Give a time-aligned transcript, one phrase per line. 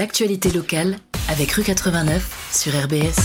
[0.00, 0.96] l'actualité locale
[1.28, 3.20] avec rue 89 sur RBS.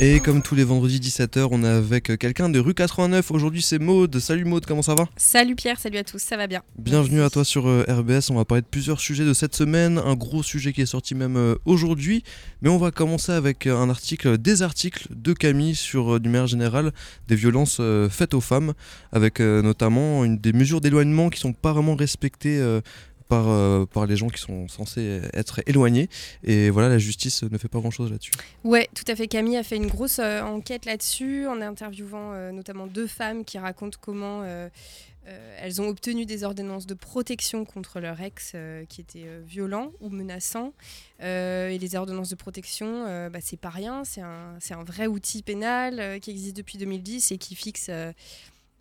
[0.00, 3.30] Et comme tous les vendredis 17h, on est avec quelqu'un de rue 89.
[3.30, 4.18] Aujourd'hui, c'est Maude.
[4.18, 5.06] Salut Maude, comment ça va?
[5.16, 6.62] Salut Pierre, salut à tous, ça va bien.
[6.76, 8.28] Bienvenue à toi sur euh, RBS.
[8.30, 9.98] On va parler de plusieurs sujets de cette semaine.
[9.98, 12.24] Un gros sujet qui est sorti même euh, aujourd'hui.
[12.60, 16.48] Mais on va commencer avec euh, un article, des articles de Camille sur, d'une manière
[16.48, 16.90] générale,
[17.28, 17.80] des violences
[18.10, 18.72] faites aux femmes,
[19.12, 22.60] avec notamment une, des mesures d'éloignement qui sont pas vraiment respectées
[23.28, 26.08] par, euh, par les gens qui sont censés être éloignés.
[26.44, 28.32] Et voilà, la justice ne fait pas grand-chose là-dessus.
[28.64, 29.26] Ouais, tout à fait.
[29.26, 33.58] Camille a fait une grosse euh, enquête là-dessus en interviewant euh, notamment deux femmes qui
[33.58, 34.44] racontent comment
[35.58, 38.54] elles ont obtenu des ordonnances de protection contre leur ex
[38.88, 40.72] qui était violent ou menaçant.
[41.20, 46.20] et les ordonnances de protection, bah, c'est pas rien, c'est un, un, vrai outil pénal
[46.20, 47.90] qui existe depuis 2010 et qui fixe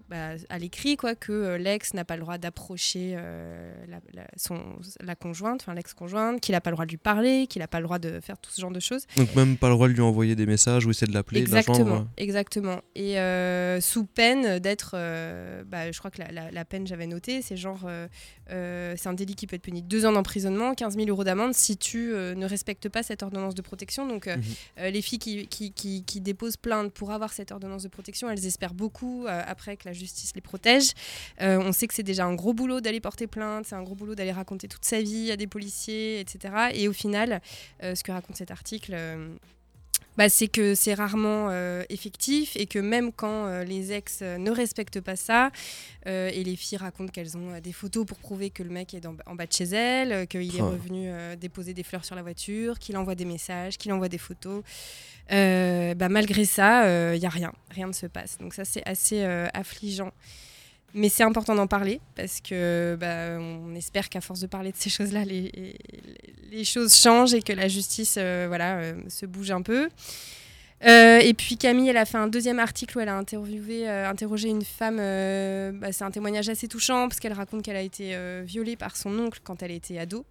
[0.10, 3.74] bah, à l'écrit quoi que euh, l'ex n'a pas le droit d'approcher euh,
[4.14, 4.62] la, son,
[5.02, 7.80] la conjointe, enfin l'ex-conjointe, qu'il n'a pas le droit de lui parler, qu'il n'a pas
[7.80, 9.06] le droit de faire tout ce genre de choses.
[9.18, 11.42] Donc même pas le droit de lui envoyer des messages ou essayer de l'appeler.
[11.42, 12.82] Exactement, exactement.
[12.96, 14.92] Et euh, sous peine d'être,
[15.66, 17.90] bah, je crois que la, la peine j'avais noté, c'est genre,
[18.48, 21.78] c'est un délit qui peut être puni deux ans d'emprisonnement, 15 000 euros d'amende si
[21.78, 24.08] tu ne respectes pas cette ordonnance de protection.
[24.08, 24.42] Donc mhm.
[24.78, 28.46] les filles qui, qui, qui, qui, déposent plainte pour avoir cette ordonnance de protection, elles
[28.46, 30.92] espèrent beaucoup après que la justice les protège.
[31.42, 33.96] Euh, on sait que c'est déjà un gros boulot d'aller porter plainte, c'est un gros
[33.96, 36.70] boulot d'aller raconter toute sa vie à des policiers, etc.
[36.74, 37.42] Et au final,
[37.84, 39.36] euh, ce que raconte cet article, euh,
[40.18, 41.50] bah, c'est que c'est rarement
[41.90, 45.52] effectif et que même quand les ex ne respectent pas ça,
[46.06, 49.36] et les filles racontent qu'elles ont des photos pour prouver que le mec est en
[49.36, 53.16] bas de chez elles, qu'il est revenu déposer des fleurs sur la voiture, qu'il envoie
[53.16, 54.64] des messages, qu'il envoie des photos.
[55.30, 58.38] bah, malgré ça, il n'y a rien, rien ne se passe.
[58.40, 60.12] Donc ça c'est assez affligeant.
[60.98, 64.78] Mais c'est important d'en parler parce que bah, on espère qu'à force de parler de
[64.78, 69.62] ces choses-là, les, choses changent et que la justice euh, voilà, euh, se bouge un
[69.62, 69.90] peu.
[70.86, 74.64] Euh, et puis Camille, elle a fait un deuxième article où elle a interrogé une
[74.64, 74.96] femme.
[75.82, 79.20] Bah, c'est un témoignage assez touchant parce qu'elle raconte qu'elle a été violée par son
[79.20, 80.26] oncle quand elle était ado.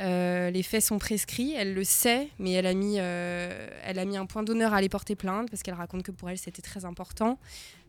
[0.00, 4.26] Euh, les faits sont prescrits, elle le sait, mais elle a mis, euh, a un
[4.26, 7.38] point d'honneur à aller porter plainte parce qu'elle raconte que pour elle c'était très important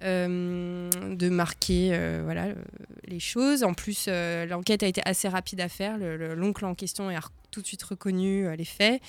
[0.03, 2.47] euh, de marquer voilà,
[3.07, 3.63] les choses.
[3.63, 5.97] En plus, l'enquête a été assez rapide à faire.
[5.97, 7.21] L'oncle en question a
[7.51, 9.01] tout de suite reconnu les faits.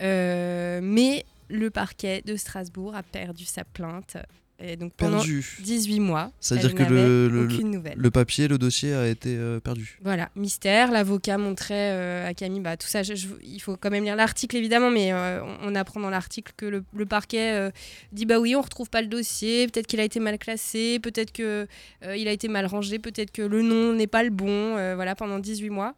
[0.00, 4.16] mais le parquet de Strasbourg a perdu sa plainte
[4.62, 5.44] et donc pendant perdu.
[5.60, 7.48] 18 mois, c'est-à-dire que le, le,
[7.96, 9.98] le, papier, le dossier a été euh, perdu.
[10.02, 10.90] Voilà, mystère.
[10.90, 13.02] L'avocat montrait euh, à Camille bah, tout ça.
[13.02, 17.06] il faut quand même lire l'article évidemment, mais euh, on, apprend dans l'article que le,
[17.06, 17.70] parquet
[18.12, 19.66] dit bah oui, on retrouve pas le dossier.
[19.68, 21.66] Peut-être qu'il a été mal classé, peut-être que
[22.02, 24.74] il a été mal rangé, peut-être que le nom n'est pas le bon.
[24.94, 25.94] voilà, pendant 18 mois,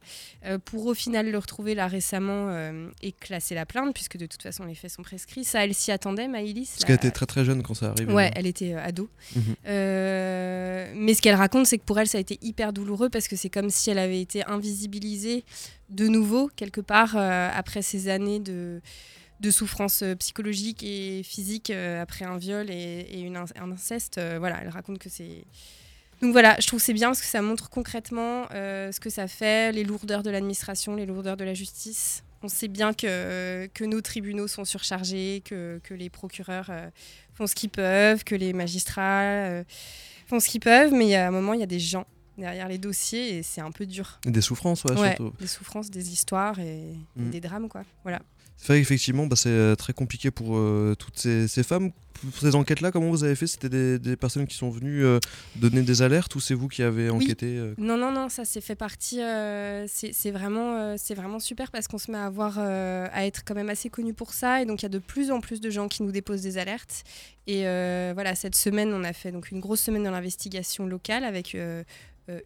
[0.65, 2.53] pour au final le retrouver là récemment
[3.03, 5.45] et classer la plainte, puisque de toute façon les faits sont prescrits.
[5.45, 6.71] Ça, elle s'y attendait, Maïlis.
[6.75, 8.13] Parce qu'elle était très très jeune quand ça arrive.
[8.13, 9.09] Ouais, elle était euh, ado.
[9.35, 9.43] Mhm.
[9.67, 13.29] Euh, mais ce qu'elle raconte, c'est que pour elle, ça a été hyper douloureux parce
[13.29, 15.45] que c'est comme si elle avait été invisibilisée
[15.91, 18.81] de nouveau, quelque part, euh, après ces années de,
[19.41, 24.21] de souffrance psychologique et physique, après un viol et, une, un inceste.
[24.39, 25.45] voilà, elle raconte que c'est.
[26.23, 29.73] Donc voilà, je trouve c'est bien parce que ça montre concrètement ce que ça fait,
[29.73, 32.23] les lourdeurs de l'administration, les lourdeurs de la justice.
[32.43, 36.71] On sait bien que, que nos tribunaux sont surchargés, que, que les procureurs
[37.35, 39.65] font ce qu'ils peuvent, que les magistrats euh,
[40.27, 42.07] font ce qu'ils peuvent, mais à un moment, il y a des gens
[42.39, 44.19] derrière les dossiers et c'est un peu dur.
[44.25, 45.33] Des souffrances, ouais, surtout.
[45.39, 47.31] Des souffrances, des histoires et, mm.
[47.31, 47.83] des drames, quoi.
[48.03, 48.21] Voilà.
[48.63, 51.91] C'est vrai qu'effectivement, bah, c'est euh, très compliqué pour euh, toutes ces, ces, femmes.
[52.21, 53.49] Pour ces enquêtes-là, comment vous avez fait?
[53.49, 55.19] C'était des, des, personnes qui sont venues euh,
[55.57, 58.77] donner des alertes ou c'est vous qui avez enquêté Non, non, non, ça s'est fait
[58.77, 59.19] partie.
[59.89, 63.69] c'est vraiment, c'est vraiment super parce qu'on se met à, avoir, à être quand même
[63.69, 64.63] assez connu pour ça.
[64.63, 66.57] Et donc, il y a de plus en plus de gens qui nous déposent des
[66.57, 67.03] alertes.
[67.49, 67.63] Et
[68.15, 71.57] voilà, cette semaine, on a fait donc une grosse semaine dans l'investigation locale avec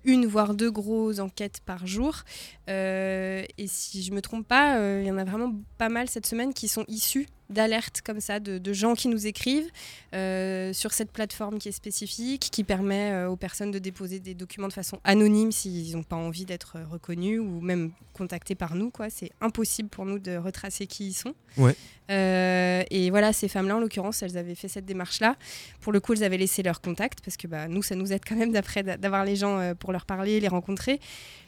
[0.05, 2.23] une voire deux grosses enquêtes par jour.
[2.69, 6.09] Euh, et si je me trompe pas, euh, il y en a vraiment pas mal
[6.09, 9.71] cette semaine qui sont issus d'alertes comme ça, de, gens qui nous écrivent
[10.15, 14.35] euh, sur cette plateforme qui est spécifique, qui permet euh, aux personnes de déposer des
[14.35, 18.91] documents de façon anonyme s'ils n'ont pas envie d'être reconnus ou même contactés par nous.
[18.91, 19.09] Quoi.
[19.11, 21.35] C'est impossible pour nous de retracer qui ils sont.
[21.57, 21.75] Ouais.
[22.11, 25.37] Euh, et voilà, ces femmes-là, en l'occurrence, elles avaient fait cette démarche-là.
[25.81, 28.23] Pour le coup, elles avaient laissé leur contact parce que bah, nous, ça nous aide
[28.27, 31.01] quand même d'après d'avoir les gens pour leur parler, les rencontrer.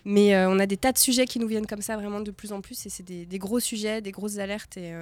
[0.04, 2.52] Mais on a des tas de sujets qui nous viennent comme ça vraiment de plus
[2.52, 4.92] en plus et c'est des, des, gros sujets, des grosses alertes et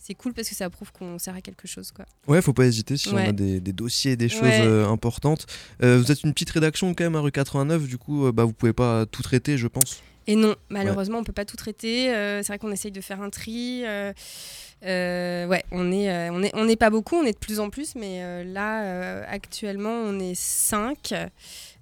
[0.00, 1.92] c'est cool parce que ça prouve qu'on sert à quelque chose.
[1.92, 2.06] Quoi.
[2.26, 5.46] Ouais, faut pas hésiter si on a des, des dossiers, des choses euh, importantes.
[5.82, 8.44] Euh, vous êtes une petite rédaction quand même à rue 89, du coup, euh, bah,
[8.44, 10.02] vous pouvez pas tout traiter, je pense.
[10.26, 12.06] Et non, malheureusement, on peut pas tout traiter.
[12.06, 13.82] c'est vrai qu'on essaye de faire un tri.
[13.82, 17.94] ouais, on est, on est, on n'est pas beaucoup, on est de plus en plus,
[17.94, 21.14] mais là, actuellement, on est cinq.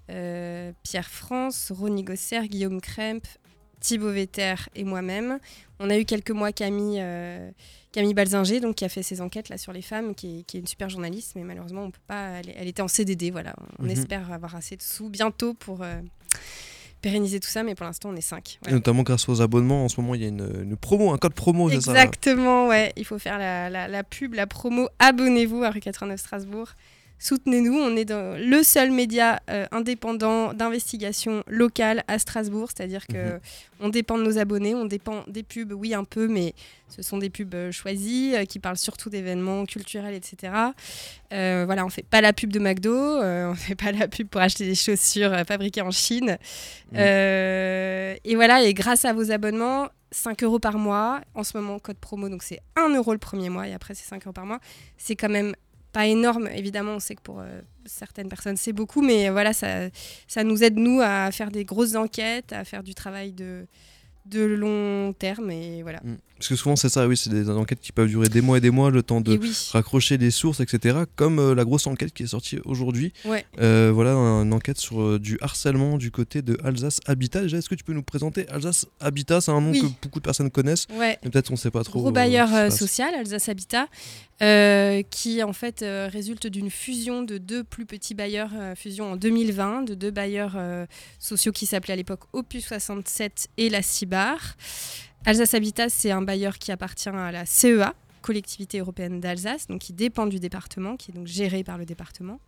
[0.09, 3.23] Pierre France, Ronnie Gosser, Guillaume Kremp,
[3.81, 5.39] Thibaut Vetter et moi-même.
[5.81, 7.51] On a eu quelques mois Camille, euh,
[7.93, 10.67] Camille Balzinger, donc, qui a fait ses enquêtes là, sur les femmes, qui est, une
[10.67, 13.31] super journaliste, mais malheureusement, on peut pas, elle, était en CDD.
[13.31, 13.55] Voilà.
[13.79, 13.91] On mhm.
[13.91, 16.01] espère avoir assez de sous bientôt pour euh,
[17.01, 18.59] pérenniser tout ça, mais pour l'instant, on est 5.
[18.67, 21.35] Et notamment grâce aux abonnements, en ce moment, il y a une, promo, un code
[21.35, 21.93] promo, c'est ça?
[21.93, 22.93] Exactement, ouais.
[22.97, 24.89] Il faut faire la, la pub, la promo.
[24.99, 26.75] Abonnez-vous à rue 89 Strasbourg
[27.19, 27.75] soutenez-nous.
[27.75, 33.41] On est dans le seul média euh, indépendant d'investigation locale à Strasbourg, c'est-à-dire que mhm.
[33.81, 36.55] on dépend de nos abonnés, on dépend des pubs, oui un peu, mais
[36.89, 40.53] ce sont des pubs euh, choisies euh, qui parlent surtout d'événements culturels, etc.
[41.31, 44.65] voilà, on fait pas la pub de McDo, on fait pas la pub pour acheter
[44.65, 46.39] des chaussures fabriquées en Chine.
[46.93, 46.99] Mhm.
[47.01, 51.21] et voilà, et grâce à vos abonnements, 5 euros par mois.
[51.35, 54.09] En ce moment, code promo, donc c'est 1 euro le premier mois et après c'est
[54.09, 54.61] 5 euros par mois.
[54.97, 55.55] C'est quand même
[55.93, 59.89] pas énorme, évidemment, on sait que pour euh, certaines personnes c'est beaucoup, mais voilà, ça,
[60.27, 63.67] ça nous aide, nous, à faire des grosses enquêtes, à faire du travail de,
[64.31, 66.01] de long terme et voilà.
[66.05, 66.17] Mm.
[66.39, 68.61] Parce que souvent c'est ça, oui, c'est des enquêtes qui peuvent durer des mois et
[68.61, 69.41] des mois, le temps de
[69.73, 70.99] raccrocher des sources, etc.
[71.17, 73.13] Comme euh, la grosse enquête qui est sortie aujourd'hui.
[73.61, 77.43] Euh, voilà, une enquête sur euh, du harcèlement du côté de Alsace Habitat.
[77.43, 79.41] Déjà, est-ce que tu peux nous présenter Alsace Habitat?
[79.41, 82.01] C'est un nom que beaucoup de personnes connaissent, mais peut-être on ne sait pas trop.
[82.01, 83.89] Gros bailleur social, Alsace Habitat,
[85.11, 89.95] qui en fait résulte d'une fusion de deux plus petits bailleurs, fusion en 2020, de
[89.95, 90.57] deux bailleurs
[91.19, 93.83] sociaux qui s'appelaient à l'époque Opus 67 et la
[95.25, 99.93] Alsace Habitat, c'est un bailleur qui appartient à la CEA, Collectivité européenne d'Alsace, donc qui
[99.93, 102.41] dépend du département, qui est donc géré par le département.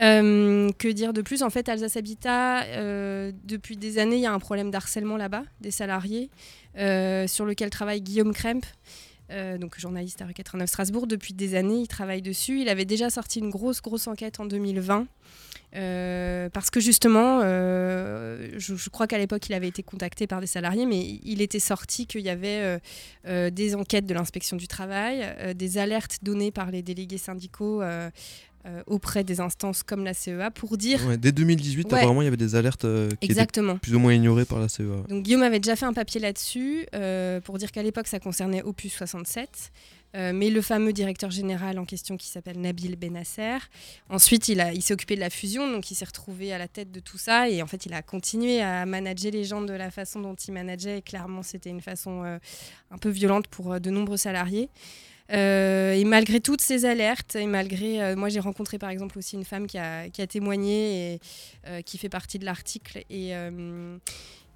[0.00, 1.42] Euh, que dire de plus?
[1.42, 5.44] En fait, Alsace Habitat, euh, depuis des années, il y a un problème d'harcèlement là-bas,
[5.60, 6.30] des salariés,
[6.78, 8.32] euh, sur lequel travaille Guillaume
[9.28, 11.06] Kremp, donc journaliste à Rue 89 Strasbourg.
[11.06, 12.60] Depuis des années, il travaille dessus.
[12.60, 15.06] Il avait déjà sorti une grosse, grosse enquête en 2020
[15.74, 20.46] euh, parce que justement, euh, je, crois qu'à l'époque, il avait été contacté par des
[20.46, 22.78] salariés, mais il était sorti qu'il y avait
[23.26, 27.82] euh, des enquêtes de l'inspection du travail, des alertes données par les délégués syndicaux.
[28.86, 31.18] Auprès des instances comme la CEA pour dire.
[31.18, 32.86] dès 2018, apparemment, il y avait des alertes
[33.20, 33.72] qui Exactement.
[33.72, 35.02] étaient plus ou moins ignorées par la CEA.
[35.08, 36.86] Donc Guillaume avait déjà fait un papier là-dessus
[37.44, 39.72] pour dire qu'à l'époque, ça concernait Opus 67.
[40.14, 43.58] Euh, mais le fameux directeur général en question qui s'appelle Nabil Benasser.
[44.10, 46.92] Ensuite, il, il s'est occupé de la fusion, donc il s'est retrouvé à la tête
[46.92, 47.48] de tout ça.
[47.48, 50.52] Et en fait, il a continué à manager les gens de la façon dont il
[50.52, 50.98] manageait.
[50.98, 52.38] Et clairement, c'était une façon euh,
[52.90, 54.68] un peu violente pour euh, de nombreux salariés.
[55.32, 58.14] Et malgré toutes ces alertes, et malgré.
[58.16, 61.98] moi, j'ai rencontré par exemple aussi une femme qui a, qui a témoigné et qui
[61.98, 63.32] fait partie de l'article et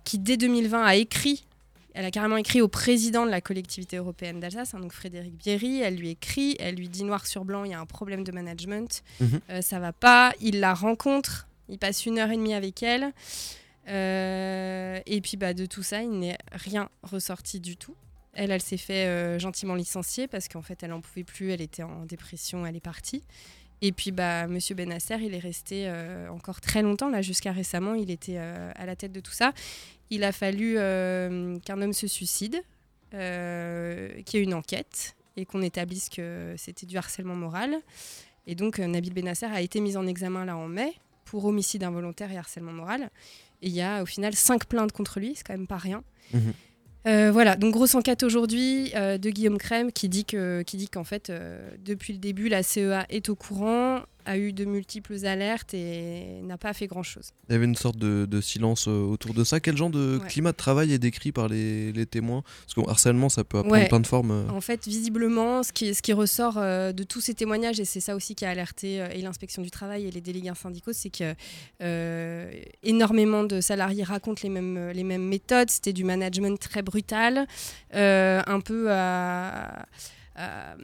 [0.05, 1.45] qui, dès 2020, a écrit
[1.97, 5.81] elle a carrément écrit au président de la collectivité européenne d'Alsace, hein, donc Frédéric Bierry.
[5.81, 8.33] Elle lui écrit, elle lui dit noir sur blanc, il y a un problème de
[8.33, 9.41] management, mhm.
[9.49, 10.35] euh, ça va pas.
[10.43, 13.13] Il la rencontre, il passe une heure et demie avec elle.
[13.89, 17.95] Euh, et puis bah, de tout ça, il n'est rien ressorti du tout.
[18.37, 21.61] Elle, elle s'est fait euh, gentiment licencier parce qu'en fait, elle n'en pouvait plus, elle
[21.61, 23.23] était en dépression, elle est partie.
[23.83, 25.93] Et puis, bah, Monsieur Benasser, il est resté
[26.31, 29.53] encore très longtemps, là, jusqu'à récemment, il était à la tête de tout ça
[30.11, 32.63] il a fallu euh, qu'un homme se suicide,
[33.15, 37.77] euh, qu'il y ait une enquête et qu'on établisse que c'était du harcèlement moral.
[38.47, 41.83] Et donc euh, Nabil Benasser a été mis en examen là en mai pour homicide
[41.83, 43.11] involontaire et harcèlement moral.
[43.63, 46.03] Et il y a au final cinq plaintes contre lui, c'est quand même pas rien.
[47.07, 47.31] Mhm.
[47.31, 51.33] voilà, donc grosse enquête aujourd'hui de Guillaume Crème qui dit que, qui dit qu'en fait
[51.85, 56.59] depuis le début la CEA est au courant, a eu de multiples alertes et n'a
[56.59, 57.31] pas fait grand-chose.
[57.49, 59.61] Il y avait une sorte de, silence euh, autour de ça.
[59.61, 62.43] Quel genre de climat de travail est décrit par les, témoins?
[62.67, 64.31] Parce que harcèlement, ça peut prendre plein de formes.
[64.31, 64.49] Euh.
[64.51, 68.01] En fait, visiblement, ce qui, ce qui ressort euh, de tous ces témoignages, et c'est
[68.01, 71.35] ça aussi qui a alerté et l'inspection du travail et les délégués syndicaux, c'est que
[72.83, 75.71] énormément de salariés racontent les mêmes, les mêmes méthodes.
[75.71, 77.47] C'était du management très brutal,
[77.93, 79.87] un peu à
[80.37, 80.77] à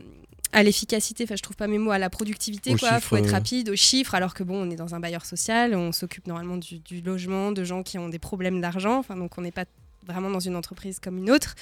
[0.62, 3.00] l'efficacité, enfin je trouve pas mes mots, à la productivité, quoi.
[3.00, 5.92] Faut être rapide aux chiffres, alors que bon, on est dans un bailleur social, on
[5.92, 9.50] s'occupe normalement du, logement, de gens qui ont des problèmes d'argent, enfin donc on n'est
[9.50, 9.64] pas
[10.06, 11.54] vraiment dans une entreprise comme une autre.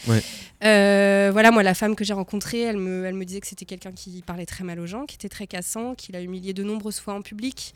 [0.65, 3.67] Euh, voilà, moi, la femme que j'ai rencontrée, elle me, elle me disait que c'était
[3.67, 6.63] quelqu'un qui parlait très mal aux gens, qui était très cassant, qui l'a humilié de
[6.63, 7.75] nombreuses fois en public.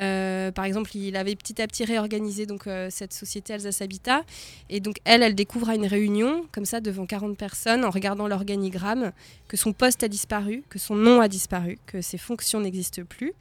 [0.00, 4.22] Euh, par exemple, il avait petit à petit réorganisé donc, euh, cette société Alsace Habitat.
[4.70, 8.28] Et donc, elle, elle découvre à une réunion, comme ça, devant 40 personnes, en regardant
[8.28, 9.12] l'organigramme,
[9.48, 13.32] que son poste a disparu, que son nom a disparu, que ses fonctions n'existent plus.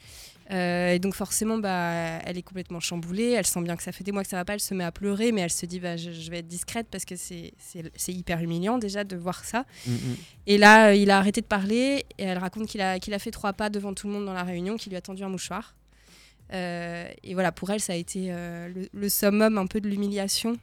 [0.51, 3.31] Euh, et donc forcément, bah, elle est complètement chamboulée.
[3.31, 4.53] Elle sent bien que ça fait des mois que ça va pas.
[4.53, 6.87] Elle se met à pleurer, mais elle se dit, bah, je, je vais être discrète
[6.89, 7.53] parce que c'est
[8.07, 9.65] hyper humiliant déjà de voir ça.
[9.85, 10.15] Mm, mm.
[10.47, 13.31] Et là, il a arrêté de parler et elle raconte qu'il a, qu'il a fait
[13.31, 15.75] trois pas devant tout le monde dans la réunion, qu'il lui a tendu un mouchoir.
[16.53, 19.87] Euh, et voilà, pour elle, ça a été euh, le, le summum un peu de
[19.87, 20.57] l'humiliation.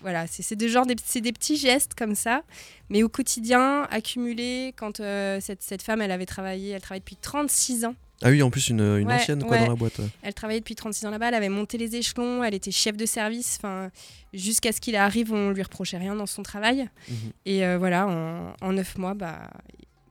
[0.00, 2.42] Voilà, c'est des, genres des, c'est des petits gestes comme ça,
[2.88, 7.16] mais au quotidien, accumulés, quand euh, cette, cette femme, elle avait travaillé, elle travaille depuis
[7.16, 7.94] 36 ans.
[8.24, 9.64] Ah oui, en plus, une, une Ouais, ancienne quoi, ouais.
[9.64, 9.98] dans la boîte.
[9.98, 10.06] ouais.
[10.22, 13.04] Elle travaillait depuis 36 ans là-bas, elle avait monté les échelons, elle était chef de
[13.04, 13.90] service, enfin,
[14.32, 16.88] jusqu'à ce qu'il arrive, on lui reprochait rien dans son travail.
[17.08, 17.16] Mhm.
[17.46, 19.50] Et voilà, en, en 9 mois, bah,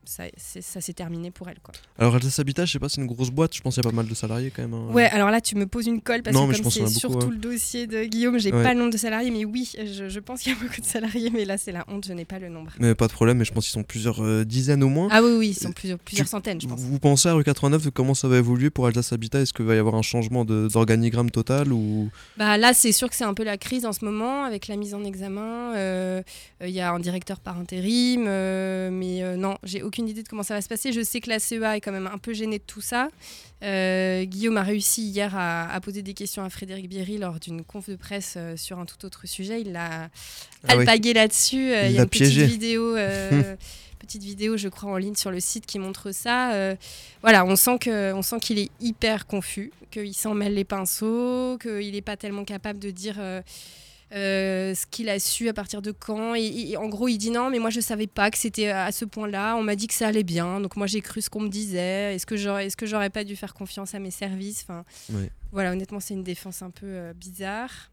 [0.04, 1.60] ça, ça s'est terminé pour elle.
[1.62, 1.74] Quoi.
[1.98, 3.56] Alors, Alsace Habitat, je sais pas, c'est une grosse boîte.
[3.56, 4.74] Je pense qu'il y a pas mal de salariés quand même.
[4.74, 4.92] hein.
[4.92, 7.18] Ouais, alors là, tu me poses une colle parce Non, que comme c'est beaucoup, surtout
[7.28, 7.32] ouais.
[7.32, 8.64] le dossier de Guillaume, j'ai Ouais.
[8.64, 10.86] pas le nombre de salariés, mais oui, je, je pense qu'il y a beaucoup de
[10.86, 12.72] salariés, mais là, c'est la honte, je n'ai pas le nombre.
[12.80, 15.08] Mais pas de problème, mais je pense qu'ils sont plusieurs euh, dizaines au moins.
[15.12, 16.80] Ah oui, oui, ils sont plusieurs, plusieurs centaines, je pense.
[16.80, 19.66] Vous pensez à rue 89 de comment ça va évoluer pour Alsace Habitat Est-ce qu'il
[19.66, 22.10] va y avoir un changement d'organigramme total ou?
[22.38, 24.76] Bah là, c'est sûr que c'est un peu la crise en ce moment avec la
[24.78, 25.76] mise en examen.
[25.76, 26.22] euh,
[26.62, 30.24] euh, Il y a un directeur par intérim, euh, mais euh, non, j'ai aucune idée
[30.24, 30.94] de comment ça va se passer.
[30.94, 33.10] Je sais que la CEA est quand même un peu gênée de tout ça.
[33.64, 37.64] Euh, Guillaume a réussi hier à, à poser des questions à Frédéric Bierry lors d'une
[37.64, 39.60] conf de presse euh, sur un tout autre sujet.
[39.62, 40.06] Il l'a
[40.68, 40.80] Ah oui.
[40.80, 41.72] alpagué là-dessus.
[41.74, 42.96] Euh, Il Il y a une petite vidéo.
[44.00, 46.54] Petite vidéo, je crois, en ligne sur le site qui montre ça.
[46.54, 46.76] Euh,
[47.22, 51.60] voilà, on sent que, on sent qu'il est hyper confus, qu'il s'en mêle les pinceaux,
[51.62, 53.44] qu'il n'est pas tellement capable de dire euh,
[54.14, 56.36] euh, ce qu'il a su à partir de quand.
[56.36, 58.92] Et, et- en gros, il dit non, mais moi je savais pas que c'était à
[58.92, 59.56] ce point-là.
[59.58, 62.16] On m'a dit que ça allait bien, donc moi j'ai cru ce qu'on me disait.
[62.16, 64.64] Est-ce que j'aurais, est-ce que j'aurais pas dû faire confiance à mes services?
[64.68, 64.84] Enfin,
[65.52, 67.90] voilà, honnêtement, c'est une défense un peu euh, bizarre.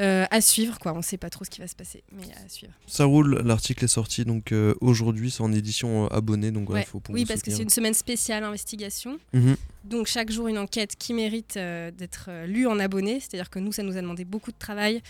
[0.00, 0.92] Euh, à suivre, quoi.
[0.94, 2.72] On sait pas trop ce qui va se passer, mais à suivre.
[2.86, 6.80] Ça roule, l'article est sorti donc euh, aujourd'hui, c'est en édition euh, abonnée, donc voilà,
[6.80, 6.86] Ouais.
[6.86, 9.18] faut pour oui, parce que c'est une semaine spéciale investigation.
[9.32, 9.56] Mhm.
[9.84, 13.82] Donc chaque jour une enquête qui mérite d'être lue en abonné, c'est-à-dire que nous ça
[13.82, 15.02] nous a demandé beaucoup de travail.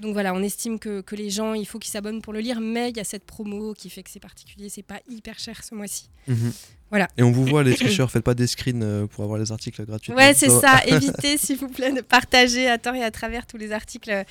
[0.00, 2.60] Donc voilà, on estime que, que les gens, il faut qu'ils s'abonnent pour le lire,
[2.60, 5.62] mais il y a cette promo qui fait que c'est particulier, c'est pas hyper cher
[5.62, 6.08] ce mois-ci.
[6.26, 6.52] Mhm.
[6.88, 7.08] Voilà.
[7.18, 9.84] Et on vous voit les tricheurs, faites pas des screens euh, pour avoir les articles
[9.84, 10.12] gratuits.
[10.12, 13.58] Ouais, c'est ça, évitez s'il vous plaît de partager à tort et à travers tous
[13.58, 14.24] les articles.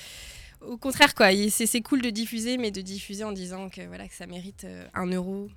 [0.62, 4.08] Au contraire, quoi, c'est c'est cool de diffuser, mais de diffuser en disant que, voilà,
[4.08, 5.50] que ça mérite euh, un euro,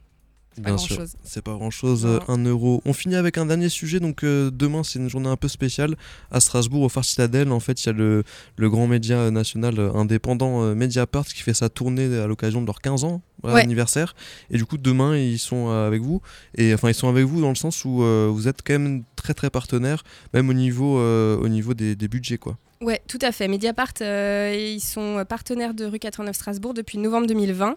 [0.54, 0.96] c'est pas Bien sûr.
[0.96, 1.14] grand-chose.
[1.24, 2.20] C'est pas grand chose, Non.
[2.28, 2.82] 1 euro.
[2.84, 5.96] On finit avec un dernier sujet, donc euh, demain c'est une journée un peu spéciale
[6.30, 7.50] à Strasbourg, au Phare Citadel.
[7.52, 8.24] En fait, il y a le,
[8.56, 12.66] le grand média national euh, indépendant euh, Mediapart qui fait sa tournée à l'occasion de
[12.66, 13.62] leurs 15 ans, voilà, Ouais.
[13.62, 14.14] anniversaire.
[14.50, 16.20] Et du coup, demain ils sont avec vous.
[16.56, 19.04] Et enfin, ils sont avec vous dans le sens où euh, vous êtes quand même
[19.16, 20.02] très très partenaire,
[20.34, 22.56] même au niveau, euh, au niveau des, des budgets, quoi.
[22.82, 23.46] Ouais, tout à fait.
[23.46, 27.76] Mediapart, euh, ils sont partenaires de rue 89 Strasbourg depuis novembre 2020.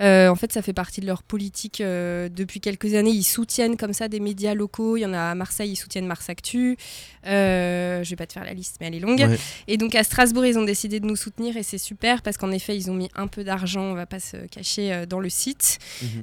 [0.00, 3.12] Euh, en fait, ça fait partie de leur politique euh, depuis quelques années.
[3.12, 4.96] Ils soutiennent comme ça des médias locaux.
[4.96, 6.76] Il y en a à Marseille, ils soutiennent Mars Actu.
[7.24, 9.20] Je vais pas te faire la liste, mais elle est longue.
[9.20, 9.38] Ouais.
[9.68, 12.50] Et donc à Strasbourg, ils ont décidé de nous soutenir et c'est super parce qu'en
[12.50, 15.78] effet, ils ont mis un peu d'argent, on va pas se cacher, dans le site.
[16.02, 16.22] Mhm.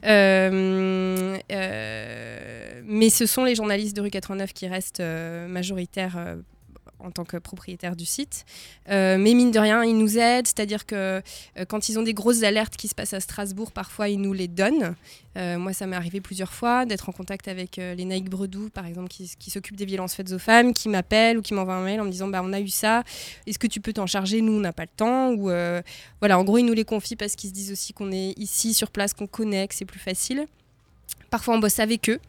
[2.85, 5.01] Mais ce sont les journalistes de rue 89 qui restent
[5.47, 6.17] majoritaires
[6.99, 8.45] en tant que propriétaires du site.
[8.89, 12.13] Euh, mais mine de rien, ils nous aident, c'est-à-dire que euh, quand ils ont des
[12.13, 14.95] grosses alertes qui se passent à Strasbourg, parfois ils nous les donnent.
[15.37, 18.85] Euh, moi, ça m'est arrivé plusieurs fois d'être en contact avec les Naïk Bredou, par
[18.85, 22.01] exemple, qui, s'occupent des violences faites aux femmes, qui m'appellent ou qui m'envoient un mail
[22.01, 23.03] en me disant bah, on a eu ça,
[23.47, 24.41] est-ce que tu peux t'en charger?
[24.41, 25.35] Nous, on n'a pas le temps.
[26.19, 28.73] Voilà, en gros, ils nous les confient parce qu'ils se disent aussi qu'on est ici
[28.73, 30.45] sur place, qu'on connaît, que c'est plus facile.
[31.29, 32.19] Parfois, on bosse avec eux.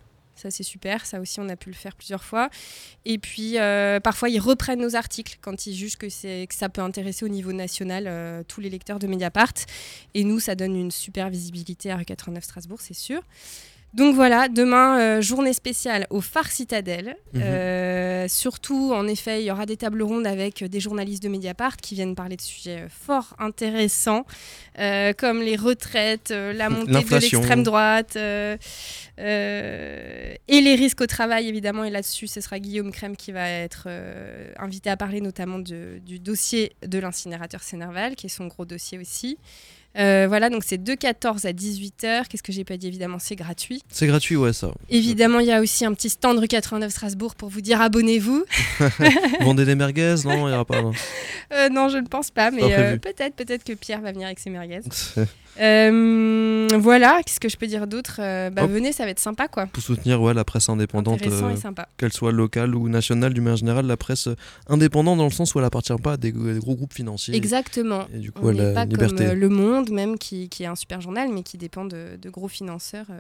[0.41, 1.05] Ça, c'est super.
[1.05, 2.49] Ça aussi, on a pu le faire plusieurs fois.
[3.05, 6.81] Et puis, euh, parfois, ils reprennent nos articles quand ils jugent que, que ça peut
[6.81, 9.53] intéresser au niveau national euh, tous les lecteurs de Mediapart.
[10.15, 13.23] Et nous, ça donne une super visibilité à rue 89 Strasbourg, c'est sûr.
[13.93, 17.17] Donc voilà, demain, euh, journée spéciale au Phare Citadel.
[17.33, 17.43] Mhm.
[17.43, 21.77] Euh, surtout, en effet, il y aura des tables rondes avec des journalistes de Mediapart
[21.77, 24.27] qui viennent parler de sujets euh, fort intéressants,
[24.79, 28.17] euh, comme les retraites, la montée de l'extrême droite
[29.19, 31.83] et les risques au travail, évidemment.
[31.83, 33.89] Et là-dessus, ce sera Guillaume Crème qui va être
[34.57, 38.99] invité à parler notamment de- du dossier de l'incinérateur Sénerval, qui est son gros dossier
[38.99, 39.37] aussi.
[39.99, 42.29] Euh, voilà, donc c'est de 14 à 18h.
[42.29, 43.83] Qu'est-ce que j'ai pas dit Évidemment, c'est gratuit.
[43.89, 44.73] C'est gratuit, ouais, ça.
[44.89, 48.45] Évidemment, il y a aussi un petit stand rue 89 Strasbourg pour vous dire abonnez-vous.
[49.41, 50.83] Vendez des merguez Non, il n'y aura pas.
[50.83, 50.93] non.
[51.53, 54.39] Euh, non, je ne pense pas, mais euh, peut-être, peut-être que Pierre va venir avec
[54.39, 54.81] ses merguez.
[55.59, 58.17] Euh, voilà, qu'est-ce que je peux dire d'autre?
[58.21, 58.71] Euh, Bah Hop.
[58.71, 59.67] venez, ça va être sympa, quoi.
[59.67, 61.21] Pour soutenir ouais, la presse indépendante.
[61.27, 61.55] Euh,
[61.97, 64.29] qu'elle soit locale ou nationale, du manière générale, la presse
[64.69, 67.35] indépendante dans le sens où elle appartient pas à des, des gros groupes financiers.
[67.35, 68.07] Exactement.
[68.15, 69.27] Et du coup, On elle n'est a pas liberté.
[69.27, 72.31] comme Le Monde, même, qui, qui est un super journal, mais qui dépend de, de
[72.31, 73.19] gros financeurs euh,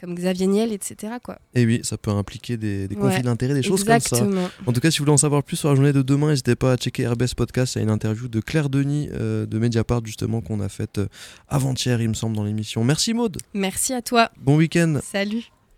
[0.00, 1.14] comme Xavier Niel, etc.
[1.22, 1.38] Quoi.
[1.54, 4.16] Et oui, ça peut impliquer des, des Ouais, conflits d'intérêts, des choses comme ça.
[4.16, 4.48] Exactement.
[4.66, 6.56] En tout cas, si vous voulez en savoir plus sur la journée de demain, n'hésitez
[6.56, 7.74] pas à checker RBS Podcast.
[7.74, 10.98] Il y a une interview de Claire Denis euh, de Mediapart, justement, qu'on a faite
[10.98, 11.06] euh,
[11.48, 12.82] avant-hier, il me semble, dans l'émission.
[12.84, 13.36] Merci Maude.
[13.54, 14.30] Merci à toi.
[14.38, 14.98] Bon week-end.
[15.02, 15.50] Salut.